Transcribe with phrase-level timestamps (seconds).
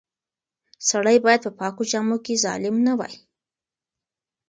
[0.89, 3.15] سړی باید په پاکو جامو کې ظالم نه وای.